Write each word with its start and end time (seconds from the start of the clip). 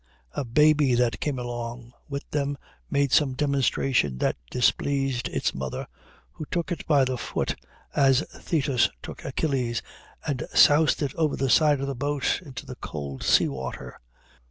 A 0.31 0.43
baby 0.43 0.95
that 0.95 1.19
came 1.19 1.37
along 1.37 1.93
with 2.09 2.27
them 2.31 2.57
made 2.89 3.11
some 3.11 3.35
demonstration 3.35 4.17
that 4.17 4.35
displeased 4.49 5.27
its 5.27 5.53
mother, 5.53 5.85
who 6.31 6.45
took 6.49 6.71
it 6.71 6.87
by 6.87 7.05
the 7.05 7.19
foot, 7.19 7.55
as 7.95 8.21
Thetis 8.31 8.89
took 9.03 9.23
Achilles, 9.23 9.83
and 10.25 10.47
soused 10.55 11.03
it 11.03 11.13
over 11.13 11.35
the 11.35 11.51
side 11.51 11.81
of 11.81 11.85
the 11.85 11.93
boat 11.93 12.41
into 12.43 12.65
the 12.65 12.77
cold 12.77 13.21
seawater. 13.21 13.99